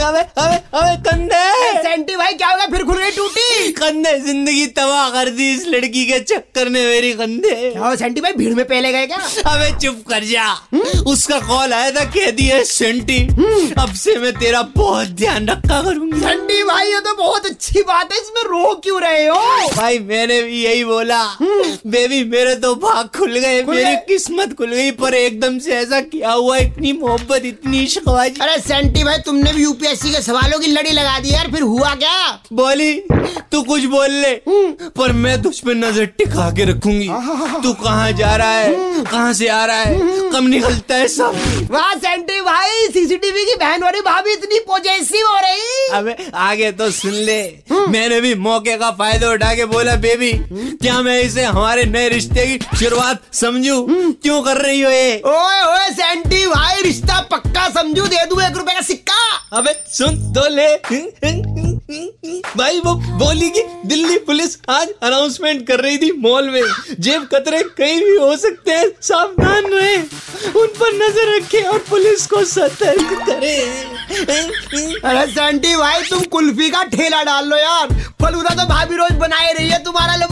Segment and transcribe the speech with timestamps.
[0.00, 1.42] अबे अबे अबे कंधे
[1.82, 3.29] सेंटी भाई क्या होगा फिर खुल गई टूटी
[3.80, 8.32] कंधे ज़िंदगी तबाह कर दी इस लड़की के चक्कर ने मेरी कंधे क्या सेंटी भाई?
[8.32, 9.18] भीड़ में पहले गए क्या?
[9.52, 10.46] अबे चुप कर जा।
[11.10, 13.18] उसका कॉल आया था कह दिया सेंटी
[13.82, 18.12] अब से मैं तेरा बहुत ध्यान रखा करूँगी। सेंटी भाई ये तो बहुत अच्छी बात
[18.12, 19.40] है इसमें रो क्यों रहे हो?
[19.76, 21.22] भाई मैंने भी यही बोला।
[21.86, 26.32] बेबी मेरे तो भाग खुल गए मेरी किस्मत खुल गई पर एकदम से ऐसा क्या
[26.32, 30.90] हुआ इतनी मोहब्बत इतनी इश्कबाजी अरे सेंटी भाई तुमने भी यूपीएससी के सवालों की लड़ी
[30.92, 32.40] लगा दी यार फिर हुआ क्या?
[32.52, 32.92] बोली
[33.52, 34.34] तू कुछ बोल ले।
[34.96, 37.08] पर मैं तुझ पे नज़र टिका के रखूँगी।
[37.62, 39.02] तू कहाँ जा रहा है?
[39.02, 39.98] कहाँ से आ रहा है?
[40.32, 41.68] कब निकलता है सब?
[41.70, 46.90] वाह सेंटी भाई सीसीटीवी की बहन वाली भाभी इतनी पॉजेसिव हो रही। अबे आगे तो
[46.90, 47.42] सुन ले।
[47.88, 52.46] मैंने भी मौके का फ़ायदा उठा के बोला बेबी क्या मैं इसे हमारे नए रिश्ते
[52.46, 53.86] की शुरुआत समझू?
[54.22, 55.16] क्यों कर रही हो ये?
[55.26, 58.06] ओए ओए सेंटी भाई रिश्ता पक्का समझू?
[58.06, 59.20] दे दू एक रुपए का सिक्का?
[59.58, 60.68] अबे सुन तो ले।
[62.56, 66.62] भाई, वो बोली कि दिल्ली पुलिस आज अनाउंसमेंट कर रही थी मॉल में।
[67.00, 69.96] जेब कतरे कहीं भी हो सकते हैं, सावधान रहे।
[70.52, 73.56] उन पर नज़र रखे और पुलिस को सतर्क करे।
[75.00, 79.52] अरे सेंटी भाई, तुम कुल्फी का ठेला डाल लो यार। फलूदा तो भाभी रोज बनाए
[79.52, 80.26] रही है, तुम्हारा लो